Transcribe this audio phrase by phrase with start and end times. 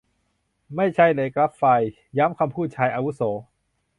[0.75, 1.81] ไม่ใช่เลย กรัฟฟลาย
[2.17, 3.21] ย้ำคำพูดชายอาวุโส